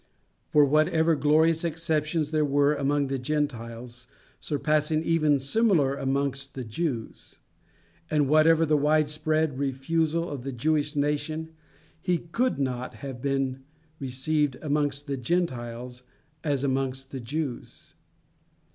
For 0.49 0.65
whatever 0.65 1.15
glorious 1.15 1.63
exceptions 1.63 2.31
there 2.31 2.43
were 2.43 2.73
amongst 2.73 3.09
the 3.09 3.19
Gentiles, 3.19 4.07
surpassing 4.39 5.03
even 5.03 5.37
similar 5.37 5.95
amongst 5.95 6.55
the 6.55 6.63
Jews; 6.63 7.35
and 8.09 8.27
whatever 8.27 8.65
the 8.65 8.75
wide 8.77 9.09
spread 9.09 9.59
refusal 9.59 10.27
of 10.27 10.41
the 10.43 10.51
Jewish 10.51 10.95
nation, 10.95 11.51
he 12.01 12.17
could 12.17 12.57
not 12.57 12.95
have 13.05 13.21
been 13.21 13.61
received 13.99 14.55
amongst 14.63 15.05
the 15.05 15.17
Gentiles 15.17 16.01
as 16.43 16.63
amongst 16.63 17.11
the 17.11 17.19
Jews. 17.19 17.93